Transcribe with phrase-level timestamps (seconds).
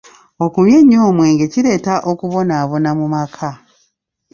[0.45, 3.49] Okunywa ennyo omwenge kireeta okubonaabona mu maka.